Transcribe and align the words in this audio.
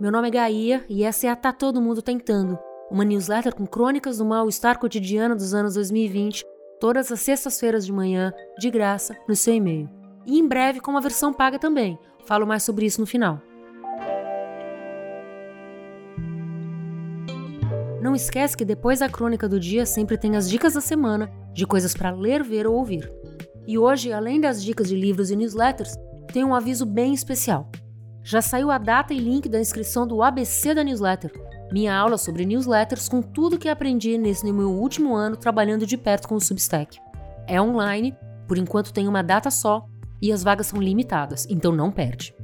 meu 0.00 0.12
nome 0.12 0.28
é 0.28 0.30
Gaia 0.30 0.84
e 0.88 1.02
essa 1.02 1.26
é 1.26 1.30
a 1.30 1.34
Tá 1.34 1.52
Todo 1.52 1.82
Mundo 1.82 2.00
Tentando, 2.00 2.56
uma 2.88 3.04
newsletter 3.04 3.52
com 3.52 3.66
crônicas 3.66 4.18
do 4.18 4.24
mal-estar 4.24 4.78
cotidiano 4.78 5.34
dos 5.34 5.52
anos 5.52 5.74
2020, 5.74 6.44
todas 6.78 7.10
as 7.10 7.18
sextas-feiras 7.18 7.84
de 7.84 7.92
manhã, 7.92 8.32
de 8.60 8.70
graça, 8.70 9.16
no 9.28 9.34
seu 9.34 9.54
e-mail. 9.54 9.90
E 10.24 10.38
em 10.38 10.46
breve 10.46 10.78
com 10.78 10.92
uma 10.92 11.00
versão 11.00 11.32
paga 11.32 11.58
também, 11.58 11.98
falo 12.24 12.46
mais 12.46 12.62
sobre 12.62 12.86
isso 12.86 13.00
no 13.00 13.08
final. 13.08 13.42
Não 18.00 18.14
esquece 18.14 18.56
que 18.56 18.64
depois 18.64 19.00
da 19.00 19.08
crônica 19.08 19.48
do 19.48 19.58
dia 19.58 19.84
sempre 19.84 20.16
tem 20.16 20.36
as 20.36 20.48
dicas 20.48 20.74
da 20.74 20.80
semana 20.80 21.28
de 21.52 21.66
coisas 21.66 21.92
para 21.92 22.12
ler, 22.12 22.44
ver 22.44 22.68
ou 22.68 22.76
ouvir. 22.76 23.12
E 23.66 23.76
hoje, 23.76 24.12
além 24.12 24.40
das 24.40 24.62
dicas 24.62 24.88
de 24.88 24.94
livros 24.94 25.32
e 25.32 25.36
newsletters, 25.36 25.96
tem 26.32 26.44
um 26.44 26.54
aviso 26.54 26.86
bem 26.86 27.12
especial. 27.12 27.68
Já 28.30 28.42
saiu 28.42 28.70
a 28.70 28.76
data 28.76 29.14
e 29.14 29.18
link 29.18 29.48
da 29.48 29.58
inscrição 29.58 30.06
do 30.06 30.22
ABC 30.22 30.74
da 30.74 30.84
newsletter, 30.84 31.32
minha 31.72 31.96
aula 31.96 32.18
sobre 32.18 32.44
newsletters 32.44 33.08
com 33.08 33.22
tudo 33.22 33.58
que 33.58 33.70
aprendi 33.70 34.18
nesse 34.18 34.44
meu 34.52 34.70
último 34.70 35.14
ano 35.14 35.34
trabalhando 35.34 35.86
de 35.86 35.96
perto 35.96 36.28
com 36.28 36.34
o 36.34 36.40
Substack. 36.40 37.00
É 37.46 37.58
online, 37.58 38.14
por 38.46 38.58
enquanto 38.58 38.92
tem 38.92 39.08
uma 39.08 39.22
data 39.22 39.50
só 39.50 39.88
e 40.20 40.30
as 40.30 40.42
vagas 40.42 40.66
são 40.66 40.78
limitadas, 40.78 41.46
então 41.48 41.72
não 41.72 41.90
perde. 41.90 42.34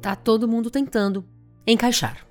Tá 0.00 0.16
todo 0.16 0.48
mundo 0.48 0.70
tentando 0.70 1.22
encaixar. 1.66 2.26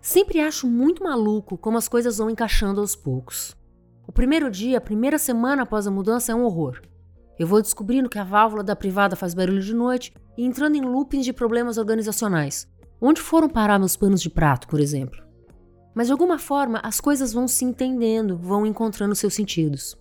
Sempre 0.00 0.40
acho 0.40 0.66
muito 0.66 1.04
maluco 1.04 1.58
como 1.58 1.76
as 1.76 1.88
coisas 1.88 2.16
vão 2.16 2.30
encaixando 2.30 2.80
aos 2.80 2.96
poucos. 2.96 3.54
O 4.06 4.12
primeiro 4.12 4.50
dia, 4.50 4.78
a 4.78 4.80
primeira 4.80 5.18
semana 5.18 5.64
após 5.64 5.86
a 5.86 5.90
mudança 5.90 6.32
é 6.32 6.34
um 6.34 6.44
horror. 6.44 6.80
Eu 7.38 7.46
vou 7.46 7.62
descobrindo 7.62 8.08
que 8.08 8.18
a 8.18 8.24
válvula 8.24 8.64
da 8.64 8.74
privada 8.74 9.14
faz 9.14 9.32
barulho 9.32 9.62
de 9.62 9.72
noite 9.72 10.12
e 10.36 10.44
entrando 10.44 10.74
em 10.74 10.80
loopings 10.80 11.24
de 11.24 11.32
problemas 11.32 11.78
organizacionais. 11.78 12.66
Onde 13.00 13.20
foram 13.20 13.48
parar 13.48 13.78
meus 13.78 13.96
panos 13.96 14.20
de 14.20 14.28
prato, 14.28 14.66
por 14.66 14.80
exemplo? 14.80 15.22
Mas 15.94 16.08
de 16.08 16.12
alguma 16.12 16.38
forma 16.38 16.80
as 16.82 17.00
coisas 17.00 17.32
vão 17.32 17.46
se 17.46 17.64
entendendo, 17.64 18.36
vão 18.36 18.66
encontrando 18.66 19.14
seus 19.14 19.34
sentidos. 19.34 19.96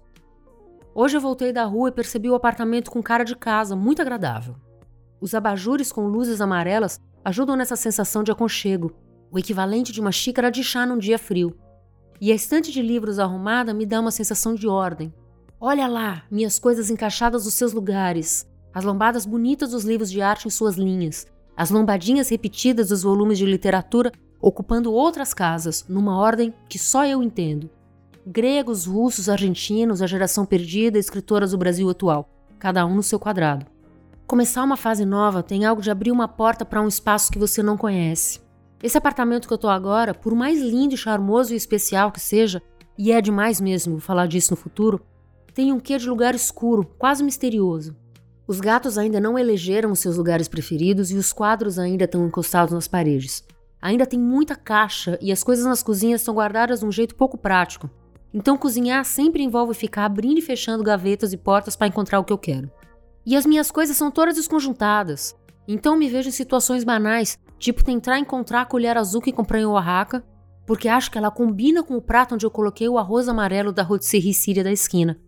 Hoje 0.95 1.16
eu 1.16 1.22
voltei 1.22 1.53
da 1.53 1.64
rua 1.64 1.89
e 1.89 1.92
percebi 1.92 2.28
o 2.28 2.34
apartamento 2.34 2.89
com 2.89 3.03
cara 3.03 3.23
de 3.23 3.36
casa, 3.36 3.76
muito 3.76 4.02
agradável. 4.02 4.56
Os 5.22 5.36
abajures 5.36 5.92
com 5.92 6.08
luzes 6.08 6.42
amarelas 6.42 7.00
ajudam 7.23 7.56
nessa 7.56 7.76
sensação 7.76 8.23
de 8.23 8.31
aconchego, 8.31 8.92
o 9.31 9.38
equivalente 9.38 9.92
de 9.92 10.02
uma 10.02 10.11
xícara 10.11 10.50
de 10.50 10.64
chá 10.64 10.88
num 10.88 10.98
dia 10.98 11.20
frio. 11.20 11.56
E 12.20 12.31
a 12.31 12.36
estante 12.36 12.72
de 12.72 12.81
livros 12.81 13.20
arrumada 13.20 13.76
me 13.76 13.86
dá 13.86 14.00
uma 14.00 14.09
sensação 14.09 14.56
de 14.56 14.67
ordem, 14.67 15.14
Olha 15.59 15.88
lá, 15.88 16.22
minhas 16.30 16.59
coisas 16.59 16.91
encaixadas 16.91 17.45
nos 17.45 17.55
seus 17.55 17.73
lugares, 17.73 18.47
as 18.72 18.86
lombadas 18.86 19.25
bonitas 19.25 19.72
dos 19.72 19.86
livros 19.86 20.11
de 20.11 20.22
arte 20.22 20.47
em 20.47 20.52
suas 20.52 20.75
linhas, 20.75 21.25
as 21.55 21.72
lombadinhas 21.72 22.30
repetidas 22.30 22.89
dos 22.89 23.02
volumes 23.02 23.39
de 23.39 23.45
literatura 23.45 24.11
ocupando 24.39 24.94
outras 24.94 25.33
casas, 25.33 25.83
numa 25.89 26.16
ordem 26.16 26.53
que 26.69 26.77
só 26.77 27.08
eu 27.08 27.23
entendo. 27.23 27.72
Gregos, 28.23 28.86
russos, 28.86 29.30
argentinos, 29.30 29.99
a 30.03 30.05
geração 30.05 30.45
perdida, 30.45 30.99
escritoras 30.99 31.49
do 31.49 31.58
Brasil 31.58 31.89
atual, 31.89 32.30
cada 32.59 32.86
um 32.86 32.94
no 32.94 33.02
seu 33.02 33.19
quadrado. 33.19 33.66
Começar 34.27 34.64
uma 34.64 34.77
fase 34.77 35.05
nova 35.05 35.42
tem 35.42 35.66
algo 35.66 35.81
de 35.81 35.89
abrir 35.89 36.11
uma 36.11 36.27
porta 36.27 36.64
para 36.64 36.83
um 36.83 36.88
espaço 36.88 37.31
que 37.31 37.39
você 37.39 37.64
não 37.64 37.77
conhece. 37.77 38.39
Esse 38.83 38.99
apartamento 38.99 39.47
que 39.47 39.53
eu 39.55 39.58
tô 39.58 39.69
agora, 39.69 40.14
por 40.14 40.36
mais 40.36 40.61
lindo, 40.61 40.95
charmoso 40.95 41.52
e 41.52 41.58
especial 41.58 42.11
que 42.11 42.19
seja, 42.19 42.61
e 42.95 43.11
é 43.11 43.19
demais 43.19 43.59
mesmo 43.59 43.99
falar 43.99 44.27
disso 44.27 44.52
no 44.52 44.58
futuro, 44.58 45.02
tem 45.58 45.73
um 45.73 45.80
quê 45.80 45.97
de 45.97 46.08
lugar 46.08 46.36
escuro, 46.36 46.86
quase 47.00 47.23
misterioso. 47.23 47.95
Os 48.47 48.59
gatos 48.59 48.95
ainda 48.95 49.19
não 49.19 49.39
elegeram 49.39 49.91
os 49.91 49.97
seus 49.97 50.16
lugares 50.16 50.47
preferidos 50.47 51.09
e 51.09 51.16
os 51.16 51.33
quadros 51.33 51.80
ainda 51.80 52.03
estão 52.03 52.27
encostados 52.27 52.75
nas 52.75 52.88
paredes. 52.88 53.43
Ainda 53.82 54.05
tem 54.05 54.20
muita 54.20 54.55
caixa 54.55 55.17
e 55.20 55.32
as 55.32 55.43
coisas 55.43 55.65
nas 55.65 55.82
cozinhas 55.82 56.21
estão 56.21 56.36
guardadas 56.36 56.82
de 56.82 56.86
um 56.86 56.92
jeito 56.92 57.15
pouco 57.15 57.39
prático. 57.39 57.89
Então 58.32 58.55
cozinhar 58.55 59.04
sempre 59.04 59.42
envolve 59.42 59.73
ficar 59.73 60.05
abrindo 60.05 60.37
e 60.37 60.43
fechando 60.43 60.83
gavetas 60.83 61.33
e 61.33 61.37
portas 61.37 61.76
para 61.76 61.87
encontrar 61.87 62.20
o 62.20 62.23
que 62.23 62.32
eu 62.32 62.37
quero. 62.37 62.70
E 63.26 63.36
as 63.36 63.43
minhas 63.43 63.71
coisas 63.71 63.98
são 63.98 64.11
todas 64.11 64.36
desconjuntadas. 64.36 65.36
Então 65.67 65.98
me 65.98 66.08
vejo 66.08 66.30
em 66.30 66.32
situações 66.32 66.83
banais, 66.83 67.36
tipo 67.58 67.83
tentar 67.83 68.20
encontrar 68.20 68.61
a 68.61 68.65
colher 68.65 68.95
azul 68.95 69.23
que 69.23 69.33
comprei 69.33 69.64
em 69.64 69.65
Oaxaca, 69.65 70.23
porque 70.67 70.87
acho 70.87 71.09
que 71.09 71.17
ela 71.17 71.32
combina 71.32 71.82
com 71.82 71.95
o 71.95 72.02
prato 72.02 72.36
onde 72.36 72.45
eu 72.45 72.52
coloquei 72.52 72.87
o 72.87 72.99
arroz 72.99 73.27
amarelo 73.27 73.71
da 73.71 73.82
rotisserie 73.82 74.36
síria 74.36 74.64
da 74.64 74.71
esquina 74.71 75.20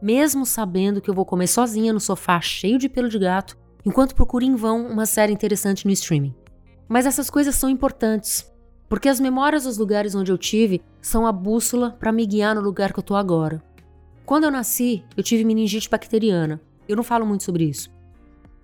mesmo 0.00 0.46
sabendo 0.46 1.00
que 1.00 1.10
eu 1.10 1.14
vou 1.14 1.24
comer 1.24 1.46
sozinha 1.46 1.92
no 1.92 2.00
sofá 2.00 2.40
cheio 2.40 2.78
de 2.78 2.88
pelo 2.88 3.08
de 3.08 3.18
gato, 3.18 3.56
enquanto 3.84 4.14
procuro 4.14 4.44
em 4.44 4.54
vão 4.54 4.86
uma 4.86 5.06
série 5.06 5.32
interessante 5.32 5.86
no 5.86 5.92
streaming. 5.92 6.34
Mas 6.88 7.06
essas 7.06 7.28
coisas 7.28 7.54
são 7.54 7.68
importantes, 7.68 8.50
porque 8.88 9.08
as 9.08 9.20
memórias 9.20 9.64
dos 9.64 9.76
lugares 9.76 10.14
onde 10.14 10.32
eu 10.32 10.38
tive 10.38 10.82
são 11.02 11.26
a 11.26 11.32
bússola 11.32 11.90
para 11.98 12.12
me 12.12 12.24
guiar 12.26 12.54
no 12.54 12.60
lugar 12.60 12.92
que 12.92 12.98
eu 12.98 13.02
tô 13.02 13.14
agora. 13.14 13.62
Quando 14.24 14.44
eu 14.44 14.50
nasci, 14.50 15.04
eu 15.16 15.22
tive 15.22 15.44
meningite 15.44 15.88
bacteriana. 15.88 16.60
Eu 16.88 16.96
não 16.96 17.02
falo 17.02 17.26
muito 17.26 17.44
sobre 17.44 17.64
isso. 17.64 17.90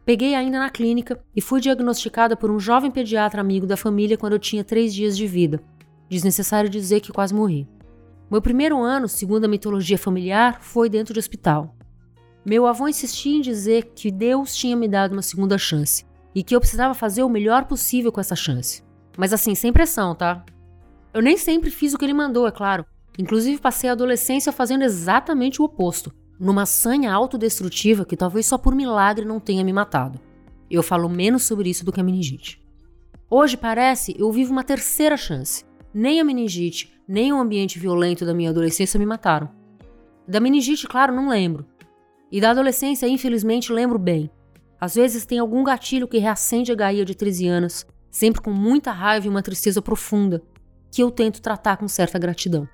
Peguei 0.04 0.34
ainda 0.34 0.58
na 0.58 0.68
clínica 0.68 1.18
e 1.34 1.40
fui 1.40 1.60
diagnosticada 1.60 2.36
por 2.36 2.50
um 2.50 2.58
jovem 2.58 2.90
pediatra 2.90 3.40
amigo 3.40 3.66
da 3.66 3.76
família 3.76 4.18
quando 4.18 4.34
eu 4.34 4.38
tinha 4.38 4.62
três 4.62 4.92
dias 4.92 5.16
de 5.16 5.26
vida. 5.26 5.62
Desnecessário 6.08 6.68
dizer 6.68 7.00
que 7.00 7.12
quase 7.12 7.34
morri. 7.34 7.66
Meu 8.30 8.40
primeiro 8.40 8.82
ano, 8.82 9.08
segundo 9.08 9.44
a 9.44 9.48
mitologia 9.48 9.98
familiar, 9.98 10.60
foi 10.62 10.88
dentro 10.88 11.12
de 11.12 11.20
hospital. 11.20 11.76
Meu 12.44 12.66
avô 12.66 12.88
insistia 12.88 13.36
em 13.36 13.40
dizer 13.40 13.92
que 13.94 14.10
Deus 14.10 14.54
tinha 14.56 14.76
me 14.76 14.88
dado 14.88 15.12
uma 15.12 15.22
segunda 15.22 15.56
chance 15.58 16.04
e 16.34 16.42
que 16.42 16.54
eu 16.54 16.60
precisava 16.60 16.94
fazer 16.94 17.22
o 17.22 17.28
melhor 17.28 17.64
possível 17.66 18.10
com 18.10 18.20
essa 18.20 18.34
chance. 18.34 18.82
Mas 19.16 19.32
assim, 19.32 19.54
sem 19.54 19.72
pressão, 19.72 20.14
tá? 20.14 20.44
Eu 21.12 21.22
nem 21.22 21.36
sempre 21.36 21.70
fiz 21.70 21.94
o 21.94 21.98
que 21.98 22.04
ele 22.04 22.14
mandou, 22.14 22.46
é 22.46 22.50
claro. 22.50 22.84
Inclusive 23.18 23.60
passei 23.60 23.88
a 23.88 23.92
adolescência 23.92 24.50
fazendo 24.50 24.82
exatamente 24.82 25.62
o 25.62 25.64
oposto, 25.64 26.12
numa 26.40 26.66
sanha 26.66 27.12
autodestrutiva 27.12 28.04
que 28.04 28.16
talvez 28.16 28.46
só 28.46 28.58
por 28.58 28.74
milagre 28.74 29.24
não 29.24 29.38
tenha 29.38 29.62
me 29.62 29.72
matado. 29.72 30.18
Eu 30.70 30.82
falo 30.82 31.08
menos 31.08 31.44
sobre 31.44 31.70
isso 31.70 31.84
do 31.84 31.92
que 31.92 32.00
a 32.00 32.04
meningite. 32.04 32.60
Hoje 33.30 33.56
parece 33.56 34.16
eu 34.18 34.32
vivo 34.32 34.52
uma 34.52 34.64
terceira 34.64 35.16
chance. 35.16 35.64
Nem 35.92 36.20
a 36.20 36.24
meningite, 36.24 36.92
nem 37.06 37.32
o 37.32 37.38
ambiente 37.38 37.78
violento 37.78 38.24
da 38.24 38.34
minha 38.34 38.50
adolescência 38.50 38.98
me 38.98 39.06
mataram. 39.06 39.50
Da 40.26 40.40
meningite, 40.40 40.86
claro, 40.86 41.14
não 41.14 41.28
lembro. 41.28 41.66
E 42.32 42.40
da 42.40 42.50
adolescência, 42.50 43.06
infelizmente, 43.06 43.72
lembro 43.72 43.98
bem. 43.98 44.30
Às 44.80 44.94
vezes 44.94 45.24
tem 45.24 45.38
algum 45.38 45.62
gatilho 45.62 46.08
que 46.08 46.18
reacende 46.18 46.72
a 46.72 46.74
Gaia 46.74 47.04
de 47.04 47.14
13 47.14 47.46
anos, 47.46 47.86
sempre 48.10 48.40
com 48.40 48.50
muita 48.50 48.90
raiva 48.90 49.26
e 49.26 49.30
uma 49.30 49.42
tristeza 49.42 49.80
profunda, 49.80 50.42
que 50.90 51.02
eu 51.02 51.10
tento 51.10 51.42
tratar 51.42 51.76
com 51.76 51.88
certa 51.88 52.18
gratidão. 52.18 52.68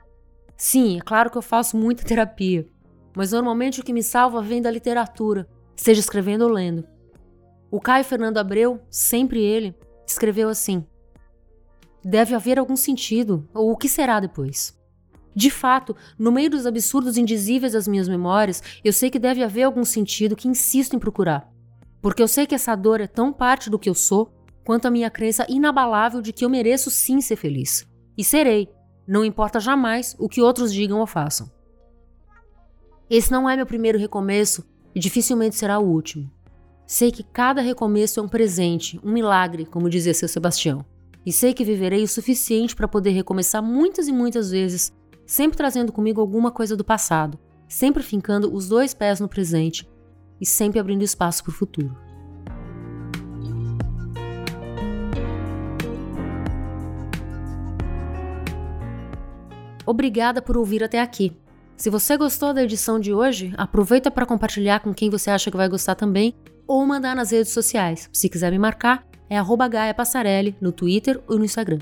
Sim, 0.57 0.99
é 0.99 1.01
claro 1.01 1.31
que 1.31 1.39
eu 1.39 1.43
faço 1.43 1.77
muita 1.77 2.05
terapia, 2.07 2.67
mas 3.17 3.33
normalmente 3.33 3.81
o 3.81 3.85
que 3.85 3.93
me 3.93 4.03
salva 4.03 4.43
vem 4.43 4.61
da 4.61 4.71
literatura, 4.71 5.49
seja 5.75 6.01
escrevendo 6.01 6.43
ou 6.43 6.51
lendo. 6.51 6.87
O 7.71 7.81
Caio 7.81 8.05
Fernando 8.05 8.39
Abreu, 8.39 8.81
sempre 8.91 9.43
ele, 9.43 9.75
escreveu 10.07 10.49
assim: 10.49 10.85
Deve 12.05 12.35
haver 12.35 12.59
algum 12.59 12.77
sentido, 12.77 13.47
ou 13.53 13.71
o 13.71 13.77
que 13.77 13.89
será 13.89 14.21
depois? 14.21 14.79
De 15.35 15.51
fato, 15.51 15.95
no 16.19 16.33
meio 16.33 16.51
dos 16.51 16.67
absurdos 16.67 17.17
indizíveis 17.17 17.75
das 17.75 17.87
minhas 17.87 18.09
memórias, 18.09 18.63
eu 18.83 18.93
sei 18.93 19.11
que 19.11 19.19
deve 19.19 19.43
haver 19.45 19.65
algum 19.65 19.85
sentido 19.85 20.35
que 20.35 20.49
insisto 20.49 20.97
em 20.97 20.99
procurar. 20.99 21.49
Porque 22.01 22.23
eu 22.23 22.29
sei 22.29 22.47
que 22.47 22.55
essa 22.55 22.75
dor 22.75 23.01
é 23.01 23.07
tão 23.07 23.33
parte 23.33 23.69
do 23.69 23.79
que 23.79 23.89
eu 23.89 23.95
sou, 23.95 24.33
quanto 24.65 24.87
a 24.87 24.91
minha 24.91 25.11
crença 25.11 25.47
inabalável 25.49 26.23
de 26.23 26.33
que 26.33 26.45
eu 26.45 26.49
mereço 26.49 26.91
sim 26.91 27.21
ser 27.21 27.37
feliz. 27.37 27.87
E 28.17 28.25
serei, 28.25 28.69
não 29.07 29.25
importa 29.25 29.61
jamais 29.61 30.17
o 30.19 30.29
que 30.29 30.41
outros 30.41 30.73
digam 30.73 31.01
ou 31.01 31.07
façam. 31.07 31.51
Esse 33.09 33.31
não 33.31 33.49
é 33.49 33.57
meu 33.57 33.67
primeiro 33.67 33.99
recomeço 33.99 34.65
e 34.95 35.01
dificilmente 35.01 35.57
será 35.57 35.79
o 35.79 35.87
último. 35.87 36.31
Sei 36.87 37.13
que 37.13 37.23
cada 37.23 37.61
recomeço 37.61 38.19
é 38.19 38.23
um 38.23 38.29
presente, 38.29 38.99
um 39.05 39.13
milagre, 39.13 39.67
como 39.67 39.91
dizia 39.91 40.15
seu 40.15 40.29
Sebastião 40.29 40.85
e 41.25 41.33
sei 41.33 41.53
que 41.53 41.65
viverei 41.65 42.03
o 42.03 42.09
suficiente 42.09 42.75
para 42.75 42.89
poder 42.89 43.11
recomeçar 43.11 43.63
muitas 43.63 44.09
e 44.09 44.13
muitas 44.13 44.51
vezes, 44.51 44.93
sempre 45.27 45.57
trazendo 45.57 45.93
comigo 45.93 46.21
alguma 46.21 46.51
coisa 46.51 46.77
do 46.77 46.85
passado, 46.85 47.39
sempre 47.69 48.03
fincando 48.03 48.55
os 48.55 48.69
dois 48.69 48.95
pés 48.95 49.21
no 49.21 49.29
presente 49.29 49.89
e 50.41 50.47
sempre 50.47 50.79
abrindo 50.79 51.03
espaço 51.03 51.43
para 51.45 51.51
o 51.51 51.55
futuro. 51.55 51.97
Obrigada 59.87 60.41
por 60.41 60.57
ouvir 60.57 60.85
até 60.85 61.01
aqui. 61.01 61.37
Se 61.77 61.91
você 61.91 62.17
gostou 62.17 62.55
da 62.55 62.63
edição 62.63 63.01
de 63.01 63.13
hoje, 63.13 63.53
aproveita 63.57 64.11
para 64.11 64.27
compartilhar 64.27 64.81
com 64.81 64.95
quem 64.95 65.11
você 65.11 65.31
acha 65.31 65.51
que 65.51 65.57
vai 65.57 65.69
gostar 65.69 65.95
também 65.95 66.35
ou 66.67 66.87
mandar 66.87 67.17
nas 67.17 67.33
redes 67.33 67.53
sociais. 67.53 68.09
Se 68.13 68.29
quiser 68.29 68.53
me 68.53 68.59
marcar, 68.59 69.05
é 69.31 69.39
arroba 69.39 69.71
no 70.61 70.73
Twitter 70.73 71.23
ou 71.29 71.39
no 71.39 71.45
Instagram. 71.45 71.79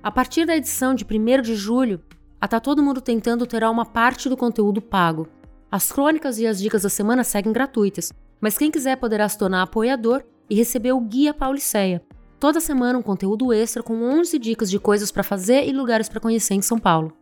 A 0.00 0.10
partir 0.12 0.46
da 0.46 0.56
edição 0.56 0.94
de 0.94 1.04
1 1.04 1.42
de 1.42 1.56
julho, 1.56 2.00
a 2.40 2.46
Tá 2.46 2.60
Todo 2.60 2.82
Mundo 2.82 3.00
Tentando 3.00 3.46
terá 3.46 3.68
uma 3.68 3.84
parte 3.84 4.28
do 4.28 4.36
conteúdo 4.36 4.80
pago. 4.80 5.26
As 5.70 5.90
crônicas 5.90 6.38
e 6.38 6.46
as 6.46 6.60
dicas 6.60 6.82
da 6.82 6.88
semana 6.88 7.24
seguem 7.24 7.52
gratuitas, 7.52 8.12
Mas 8.40 8.58
quem 8.58 8.70
quiser 8.70 8.96
poderá 8.96 9.26
se 9.26 9.38
tornar 9.38 9.62
apoiador 9.62 10.22
e 10.50 10.54
receber 10.54 10.92
o 10.92 11.00
Guia 11.00 11.32
Pauliceia. 11.32 12.02
Toda 12.38 12.60
semana 12.60 12.98
um 12.98 13.02
conteúdo 13.02 13.54
extra 13.54 13.82
com 13.82 13.94
11 14.02 14.38
dicas 14.38 14.70
de 14.70 14.78
coisas 14.78 15.10
para 15.10 15.22
fazer 15.22 15.66
e 15.66 15.72
lugares 15.72 16.10
para 16.10 16.20
conhecer 16.20 16.52
em 16.52 16.60
São 16.60 16.78
Paulo. 16.78 17.16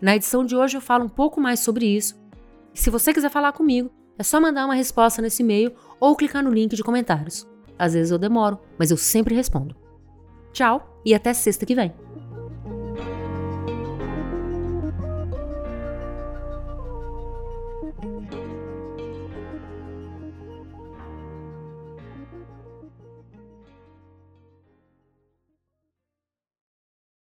Na 0.00 0.16
edição 0.16 0.44
de 0.44 0.56
hoje 0.56 0.76
eu 0.76 0.80
falo 0.80 1.04
um 1.04 1.08
pouco 1.08 1.40
mais 1.40 1.60
sobre 1.60 1.86
isso. 1.86 2.20
Se 2.74 2.90
você 2.90 3.14
quiser 3.14 3.30
falar 3.30 3.52
comigo, 3.52 3.92
é 4.18 4.24
só 4.24 4.40
mandar 4.40 4.64
uma 4.64 4.74
resposta 4.74 5.22
nesse 5.22 5.44
e-mail 5.44 5.72
ou 6.00 6.16
clicar 6.16 6.42
no 6.42 6.50
link 6.50 6.74
de 6.74 6.82
comentários. 6.82 7.46
Às 7.78 7.94
vezes 7.94 8.10
eu 8.10 8.18
demoro, 8.18 8.58
mas 8.78 8.90
eu 8.90 8.96
sempre 8.96 9.34
respondo. 9.34 9.76
Tchau 10.52 11.00
e 11.04 11.14
até 11.14 11.32
sexta 11.34 11.66
que 11.66 11.74
vem. 11.74 11.92